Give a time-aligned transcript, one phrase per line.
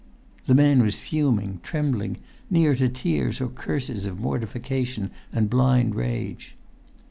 [0.47, 2.17] The man was fuming, trembling,
[2.49, 6.55] near to tears or curses of mortification and blind rage.